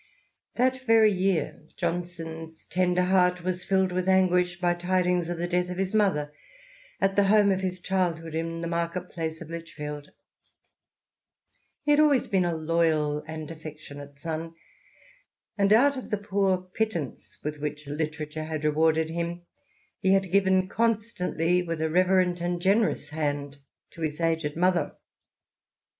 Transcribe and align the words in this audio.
That 0.55 0.81
very 0.87 1.11
year 1.11 1.67
Johnson's 1.77 2.65
tender 2.71 3.03
heart 3.03 3.43
was 3.43 3.63
filled 3.63 3.91
with 3.91 4.09
anguish 4.09 4.59
by 4.59 4.73
tidings 4.73 5.29
of 5.29 5.37
the 5.37 5.47
death 5.47 5.69
of 5.69 5.77
his 5.77 5.93
mother 5.93 6.33
at 6.99 7.15
the 7.15 7.25
home 7.25 7.51
of 7.51 7.61
his 7.61 7.79
childhood 7.79 8.33
in 8.33 8.61
the 8.61 8.67
market 8.67 9.11
place 9.11 9.41
of 9.41 9.51
Lichfield. 9.51 10.09
He 11.83 11.91
had 11.91 11.99
always 11.99 12.27
been 12.27 12.45
a 12.45 12.55
loyal 12.55 13.19
and 13.27 13.51
affectionate 13.51 14.17
son, 14.17 14.55
and 15.55 15.71
out 15.71 15.95
of 15.95 16.09
the 16.09 16.17
poor 16.17 16.57
pittance 16.73 17.37
with 17.43 17.59
which 17.59 17.85
literature 17.85 18.45
had 18.45 18.63
rewarded 18.63 19.09
him, 19.11 19.45
he 19.99 20.13
had 20.13 20.31
given 20.31 20.67
constantly 20.67 21.61
with 21.61 21.79
a 21.79 21.91
reverent 21.91 22.41
and 22.41 22.59
generous 22.59 23.09
hand 23.11 23.59
to 23.91 24.01
his 24.01 24.19
aged 24.19 24.57
mother. 24.57 24.93